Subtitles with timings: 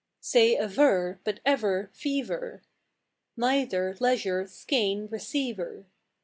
[0.19, 2.63] Say aver, but ever, fever,
[3.37, 5.85] Neither, leisure, skein, receiver.